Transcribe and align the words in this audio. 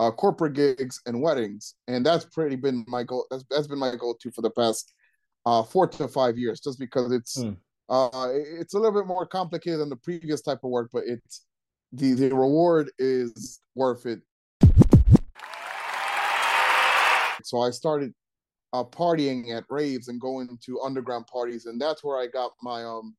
uh, 0.00 0.10
corporate 0.10 0.54
gigs 0.54 0.98
and 1.04 1.20
weddings, 1.20 1.74
and 1.86 2.04
that's 2.04 2.24
pretty 2.24 2.56
been 2.56 2.86
my 2.88 3.02
goal. 3.02 3.26
That's, 3.30 3.44
that's 3.50 3.66
been 3.66 3.78
my 3.78 3.94
goal 3.96 4.14
too 4.14 4.30
for 4.30 4.40
the 4.40 4.50
past 4.50 4.94
uh, 5.44 5.62
four 5.62 5.86
to 5.88 6.08
five 6.08 6.38
years, 6.38 6.60
just 6.60 6.78
because 6.78 7.12
it's 7.12 7.36
Hmm. 7.42 7.52
uh, 7.90 8.28
it's 8.32 8.72
a 8.72 8.78
little 8.78 8.98
bit 8.98 9.06
more 9.06 9.26
complicated 9.26 9.78
than 9.78 9.90
the 9.90 9.96
previous 9.96 10.40
type 10.40 10.60
of 10.64 10.70
work, 10.70 10.88
but 10.90 11.04
it's 11.06 11.44
the 11.92 12.14
the 12.14 12.34
reward 12.34 12.90
is 12.98 13.60
worth 13.74 14.06
it. 14.06 14.20
So 17.44 17.60
I 17.60 17.70
started 17.70 18.14
uh, 18.72 18.84
partying 18.84 19.54
at 19.54 19.64
raves 19.68 20.08
and 20.08 20.18
going 20.18 20.58
to 20.64 20.80
underground 20.80 21.26
parties, 21.26 21.66
and 21.66 21.78
that's 21.78 22.02
where 22.02 22.18
I 22.18 22.26
got 22.26 22.52
my 22.62 22.84
um 22.84 23.14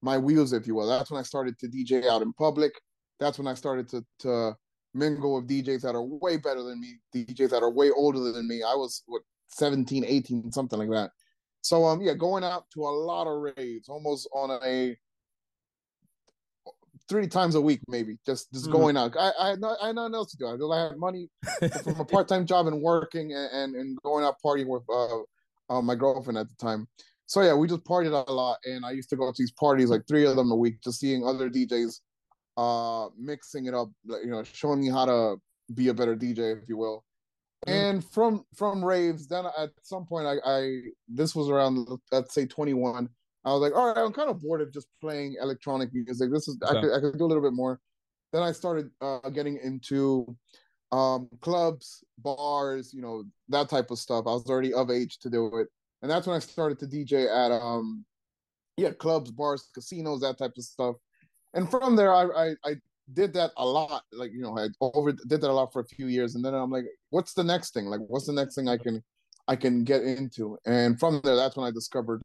my 0.00 0.16
wheels, 0.16 0.52
if 0.52 0.68
you 0.68 0.76
will. 0.76 0.86
That's 0.86 1.10
when 1.10 1.18
I 1.18 1.24
started 1.24 1.58
to 1.58 1.66
DJ 1.66 2.06
out 2.06 2.22
in 2.22 2.32
public. 2.34 2.72
That's 3.18 3.36
when 3.36 3.48
I 3.48 3.54
started 3.54 3.88
to 3.88 4.04
to 4.20 4.56
mingle 4.94 5.36
with 5.36 5.48
DJs 5.48 5.82
that 5.82 5.94
are 5.94 6.02
way 6.02 6.36
better 6.36 6.62
than 6.62 6.80
me, 6.80 6.98
DJs 7.14 7.50
that 7.50 7.62
are 7.62 7.70
way 7.70 7.90
older 7.90 8.20
than 8.32 8.48
me. 8.48 8.62
I 8.62 8.74
was 8.74 9.02
what 9.06 9.22
17, 9.48 10.04
18, 10.04 10.52
something 10.52 10.78
like 10.78 10.90
that. 10.90 11.10
So 11.62 11.84
um 11.84 12.00
yeah, 12.00 12.14
going 12.14 12.44
out 12.44 12.64
to 12.74 12.82
a 12.82 12.90
lot 12.90 13.26
of 13.26 13.54
raves, 13.56 13.88
almost 13.88 14.28
on 14.34 14.58
a 14.64 14.96
three 17.08 17.26
times 17.26 17.54
a 17.54 17.60
week, 17.60 17.80
maybe 17.88 18.18
just 18.24 18.52
just 18.52 18.66
Mhm. 18.66 18.72
going 18.72 18.96
out. 18.96 19.16
I 19.18 19.32
I 19.38 19.48
had, 19.50 19.60
no, 19.60 19.76
I 19.80 19.88
had 19.88 19.96
nothing 19.96 20.14
else 20.14 20.30
to 20.32 20.36
do. 20.36 20.46
I, 20.46 20.76
I 20.76 20.88
had 20.88 20.96
money 20.96 21.28
from 21.82 22.00
a 22.00 22.04
part 22.04 22.28
time 22.28 22.46
job 22.46 22.66
and 22.66 22.80
working 22.82 23.32
and, 23.32 23.50
and 23.52 23.74
and 23.76 23.98
going 24.02 24.24
out 24.24 24.36
partying 24.44 24.68
with 24.68 24.82
uh, 24.88 25.20
uh 25.68 25.82
my 25.82 25.94
girlfriend 25.94 26.38
at 26.38 26.48
the 26.48 26.56
time. 26.56 26.86
So 27.26 27.42
yeah, 27.42 27.54
we 27.54 27.68
just 27.68 27.84
partied 27.84 28.12
a 28.26 28.32
lot, 28.32 28.58
and 28.64 28.84
I 28.84 28.90
used 28.90 29.10
to 29.10 29.16
go 29.16 29.30
to 29.30 29.34
these 29.36 29.52
parties 29.52 29.88
like 29.88 30.02
three 30.08 30.26
of 30.26 30.34
them 30.34 30.50
a 30.50 30.56
week, 30.56 30.80
just 30.82 30.98
seeing 30.98 31.24
other 31.24 31.48
DJs 31.48 32.00
uh 32.60 33.08
mixing 33.16 33.66
it 33.66 33.74
up, 33.74 33.90
you 34.04 34.30
know, 34.30 34.42
showing 34.42 34.80
me 34.80 34.90
how 34.90 35.06
to 35.06 35.36
be 35.74 35.88
a 35.88 35.94
better 35.94 36.14
DJ, 36.14 36.62
if 36.62 36.68
you 36.68 36.76
will. 36.76 37.04
Mhm. 37.66 37.72
And 37.72 38.04
from 38.04 38.44
from 38.54 38.84
raves, 38.84 39.26
then 39.26 39.46
at 39.46 39.70
some 39.82 40.04
point, 40.04 40.26
I, 40.26 40.36
I 40.44 40.80
this 41.08 41.34
was 41.34 41.48
around 41.48 41.88
let's 42.12 42.34
say 42.34 42.46
21. 42.46 43.08
I 43.44 43.52
was 43.52 43.62
like, 43.62 43.74
all 43.74 43.86
right, 43.88 44.04
I'm 44.04 44.12
kind 44.12 44.28
of 44.28 44.42
bored 44.42 44.60
of 44.60 44.72
just 44.72 44.88
playing 45.00 45.36
electronic 45.40 45.88
music. 45.94 46.30
This 46.30 46.48
is 46.48 46.58
I 46.68 46.74
could 46.80 46.92
I 46.92 47.00
could 47.00 47.18
do 47.18 47.24
a 47.24 47.30
little 47.32 47.42
bit 47.42 47.54
more. 47.54 47.80
Then 48.32 48.42
I 48.42 48.52
started 48.52 48.90
uh, 49.00 49.30
getting 49.30 49.56
into 49.56 50.36
um 50.92 51.28
clubs, 51.40 52.04
bars, 52.18 52.92
you 52.92 53.00
know, 53.00 53.24
that 53.48 53.70
type 53.70 53.90
of 53.90 53.98
stuff. 53.98 54.26
I 54.26 54.32
was 54.32 54.46
already 54.50 54.74
of 54.74 54.90
age 54.90 55.18
to 55.20 55.30
do 55.30 55.46
it. 55.58 55.68
And 56.02 56.10
that's 56.10 56.26
when 56.26 56.36
I 56.36 56.40
started 56.40 56.78
to 56.80 56.86
DJ 56.86 57.26
at 57.28 57.52
um 57.52 58.04
yeah, 58.76 58.92
clubs, 58.92 59.30
bars, 59.30 59.68
casinos, 59.74 60.20
that 60.20 60.38
type 60.38 60.56
of 60.56 60.64
stuff. 60.64 60.96
And 61.54 61.70
from 61.70 61.96
there 61.96 62.14
I 62.14 62.24
I, 62.24 62.54
I 62.64 62.74
did 63.12 63.32
that 63.34 63.50
a 63.56 63.64
lot. 63.66 64.02
Like, 64.12 64.32
you 64.32 64.40
know, 64.40 64.56
I 64.56 64.68
over 64.80 65.12
did 65.12 65.40
that 65.40 65.50
a 65.50 65.52
lot 65.52 65.72
for 65.72 65.80
a 65.80 65.86
few 65.86 66.06
years. 66.06 66.34
And 66.34 66.44
then 66.44 66.54
I'm 66.54 66.70
like, 66.70 66.84
what's 67.10 67.34
the 67.34 67.44
next 67.44 67.74
thing? 67.74 67.86
Like 67.86 68.00
what's 68.06 68.26
the 68.26 68.32
next 68.32 68.54
thing 68.54 68.68
I 68.68 68.76
can 68.76 69.02
I 69.48 69.56
can 69.56 69.84
get 69.84 70.02
into? 70.02 70.58
And 70.64 70.98
from 70.98 71.20
there, 71.24 71.36
that's 71.36 71.56
when 71.56 71.66
I 71.66 71.70
discovered 71.70 72.22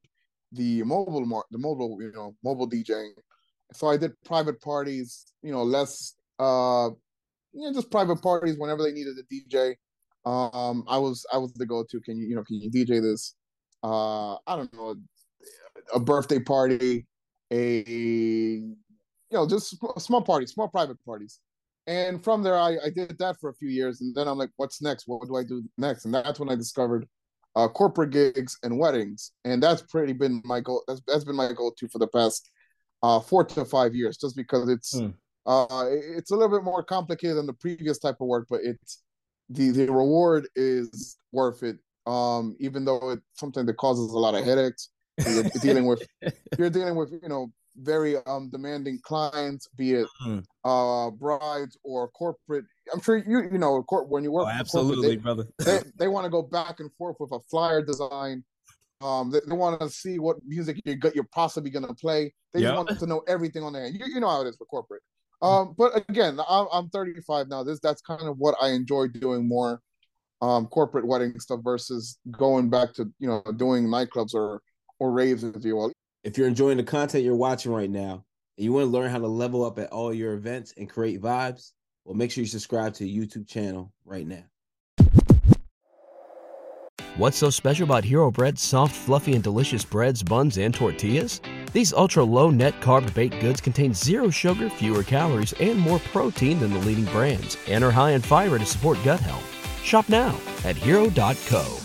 the 0.51 0.83
mobile 0.83 1.25
mar- 1.25 1.45
the 1.51 1.57
mobile, 1.57 1.97
you 2.01 2.11
know, 2.13 2.35
mobile 2.43 2.69
DJing. 2.69 3.11
So 3.73 3.87
I 3.87 3.97
did 3.97 4.11
private 4.23 4.61
parties, 4.61 5.25
you 5.41 5.51
know, 5.51 5.63
less 5.63 6.15
uh 6.39 6.89
you 7.53 7.61
know, 7.61 7.73
just 7.73 7.89
private 7.89 8.21
parties 8.21 8.57
whenever 8.57 8.83
they 8.83 8.91
needed 8.91 9.15
a 9.17 9.23
DJ. 9.33 9.75
Um, 10.25 10.83
I 10.87 10.97
was 10.97 11.25
I 11.31 11.37
was 11.37 11.53
the 11.53 11.65
go-to. 11.65 12.01
Can 12.01 12.17
you 12.17 12.27
you 12.27 12.35
know 12.35 12.43
can 12.43 12.59
you 12.59 12.69
DJ 12.69 13.01
this? 13.01 13.35
Uh, 13.83 14.33
I 14.47 14.55
don't 14.55 14.73
know, 14.73 14.95
a 15.93 15.99
birthday 15.99 16.39
party, 16.39 17.05
a 17.51 18.63
you 19.35 19.41
know 19.41 19.47
just 19.47 19.75
small 19.99 20.21
parties, 20.21 20.51
small 20.51 20.69
private 20.69 20.97
parties. 21.05 21.39
And 21.87 22.23
from 22.23 22.41
there, 22.41 22.57
I, 22.57 22.77
I 22.85 22.89
did 22.95 23.17
that 23.19 23.37
for 23.39 23.49
a 23.49 23.53
few 23.53 23.69
years, 23.69 24.01
and 24.01 24.15
then 24.15 24.27
I'm 24.27 24.37
like, 24.37 24.49
what's 24.55 24.81
next? 24.81 25.03
What 25.07 25.27
do 25.27 25.35
I 25.35 25.43
do 25.43 25.61
next? 25.77 26.05
And 26.05 26.13
that's 26.13 26.39
when 26.39 26.49
I 26.49 26.55
discovered 26.55 27.05
uh, 27.55 27.67
corporate 27.67 28.11
gigs 28.11 28.57
and 28.63 28.79
weddings, 28.79 29.31
and 29.43 29.61
that's 29.61 29.81
pretty 29.81 30.13
been 30.13 30.41
my 30.45 30.61
goal. 30.61 30.83
That's 30.87 31.01
that's 31.05 31.25
been 31.25 31.35
my 31.35 31.51
goal 31.51 31.71
too 31.77 31.87
for 31.89 31.99
the 31.99 32.07
past 32.07 32.49
uh, 33.03 33.19
four 33.19 33.43
to 33.43 33.65
five 33.65 33.93
years, 33.93 34.17
just 34.17 34.35
because 34.35 34.69
it's 34.69 34.93
Hmm. 34.93 35.09
uh, 35.45 35.85
it's 35.89 36.31
a 36.31 36.35
little 36.35 36.57
bit 36.57 36.63
more 36.63 36.83
complicated 36.83 37.37
than 37.37 37.45
the 37.45 37.53
previous 37.53 37.99
type 37.99 38.15
of 38.21 38.27
work, 38.27 38.47
but 38.49 38.61
it's 38.63 39.03
the 39.49 39.69
the 39.71 39.91
reward 39.91 40.47
is 40.55 41.17
worth 41.33 41.61
it. 41.61 41.77
Um, 42.07 42.55
even 42.59 42.85
though 42.85 43.11
it's 43.11 43.21
something 43.33 43.65
that 43.65 43.77
causes 43.77 44.11
a 44.11 44.17
lot 44.17 44.35
of 44.35 44.45
headaches. 44.45 44.89
You're 45.27 45.43
dealing 45.61 45.85
with 45.85 46.07
you're 46.57 46.69
dealing 46.69 46.95
with 46.95 47.11
you 47.11 47.29
know 47.29 47.51
very 47.77 48.17
um 48.25 48.49
demanding 48.49 48.99
clients, 49.03 49.67
be 49.75 49.93
it 49.93 50.07
Hmm. 50.19 50.39
uh 50.63 51.11
brides 51.11 51.77
or 51.83 52.07
corporate. 52.09 52.65
I'm 52.93 53.01
sure 53.01 53.17
you 53.17 53.49
you 53.51 53.57
know 53.57 53.83
cor- 53.83 54.05
when 54.05 54.23
you 54.23 54.31
work 54.31 54.45
Oh, 54.47 54.49
absolutely, 54.49 55.09
they- 55.09 55.15
brother. 55.17 55.45
they 55.65 55.79
they 55.97 56.07
want 56.07 56.25
to 56.25 56.29
go 56.29 56.41
back 56.41 56.79
and 56.79 56.91
forth 56.97 57.17
with 57.19 57.31
a 57.31 57.39
flyer 57.51 57.81
design. 57.83 58.43
Um, 59.01 59.29
they, 59.29 59.41
they 59.45 59.55
want 59.55 59.79
to 59.81 59.89
see 59.89 60.19
what 60.19 60.37
music 60.45 60.79
you 60.85 60.95
got, 60.95 61.13
you're 61.15 61.27
possibly 61.33 61.69
going 61.69 61.85
to 61.85 61.93
play. 61.93 62.33
They 62.53 62.61
just 62.61 62.75
want 62.77 62.97
to 62.97 63.05
know 63.05 63.23
everything 63.27 63.61
on 63.61 63.73
there. 63.73 63.87
You, 63.87 64.05
you 64.05 64.19
know 64.21 64.29
how 64.29 64.41
it 64.41 64.47
is 64.47 64.55
for 64.57 64.65
corporate. 64.65 65.01
Um, 65.41 65.75
but 65.77 66.03
again, 66.09 66.39
I'm, 66.49 66.67
I'm 66.71 66.89
35 66.89 67.49
now. 67.49 67.61
This 67.61 67.79
that's 67.81 68.01
kind 68.01 68.21
of 68.23 68.37
what 68.37 68.55
I 68.61 68.69
enjoy 68.69 69.09
doing 69.09 69.45
more, 69.47 69.81
um, 70.41 70.65
corporate 70.67 71.05
wedding 71.05 71.37
stuff 71.41 71.59
versus 71.61 72.17
going 72.31 72.69
back 72.69 72.93
to 72.93 73.11
you 73.19 73.27
know 73.27 73.43
doing 73.57 73.85
nightclubs 73.85 74.33
or 74.33 74.61
or 74.97 75.11
raves 75.11 75.43
if 75.43 75.63
you 75.65 75.75
will. 75.75 75.91
If 76.25 76.39
you're 76.39 76.47
enjoying 76.47 76.77
the 76.77 76.83
content 76.83 77.23
you're 77.23 77.35
watching 77.35 77.71
right 77.71 77.89
now 77.89 78.25
and 78.57 78.65
you 78.65 78.73
want 78.73 78.85
to 78.85 78.89
learn 78.89 79.11
how 79.11 79.19
to 79.19 79.27
level 79.27 79.63
up 79.63 79.77
at 79.77 79.91
all 79.91 80.11
your 80.11 80.33
events 80.33 80.73
and 80.75 80.89
create 80.89 81.21
vibes, 81.21 81.73
well, 82.03 82.15
make 82.15 82.31
sure 82.31 82.41
you 82.41 82.47
subscribe 82.47 82.95
to 82.95 83.03
the 83.03 83.17
YouTube 83.17 83.47
channel 83.47 83.93
right 84.05 84.25
now. 84.25 84.43
What's 87.17 87.37
so 87.37 87.51
special 87.51 87.83
about 87.83 88.03
Hero 88.03 88.31
Bread's 88.31 88.63
soft, 88.63 88.95
fluffy, 88.95 89.35
and 89.35 89.43
delicious 89.43 89.85
breads, 89.85 90.23
buns, 90.23 90.57
and 90.57 90.73
tortillas? 90.73 91.41
These 91.73 91.93
ultra 91.93 92.23
low 92.23 92.49
net 92.49 92.81
carb 92.81 93.13
baked 93.13 93.39
goods 93.39 93.61
contain 93.61 93.93
zero 93.93 94.31
sugar, 94.31 94.67
fewer 94.71 95.03
calories, 95.03 95.53
and 95.59 95.77
more 95.77 95.99
protein 95.99 96.59
than 96.59 96.73
the 96.73 96.79
leading 96.79 97.05
brands, 97.05 97.55
and 97.67 97.83
are 97.83 97.91
high 97.91 98.11
in 98.11 98.21
fiber 98.21 98.57
to 98.57 98.65
support 98.65 98.97
gut 99.03 99.19
health. 99.19 99.45
Shop 99.83 100.09
now 100.09 100.35
at 100.63 100.75
hero.co. 100.75 101.84